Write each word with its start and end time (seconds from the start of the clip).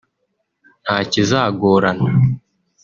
nta 0.83 0.97
kizagorana 1.11 2.09